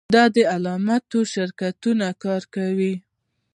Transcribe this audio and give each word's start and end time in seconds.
د 0.15 0.15
اعلاناتو 0.53 1.19
شرکتونه 1.33 2.07
کار 2.23 2.41
کوي 2.55 2.93